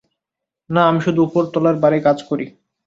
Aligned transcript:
না, 0.69 0.81
আমি 0.89 0.99
শুধু 1.05 1.19
ওপরতলার 1.23 1.75
বারে 1.83 1.97
কাজ 2.07 2.17
করি। 2.29 2.45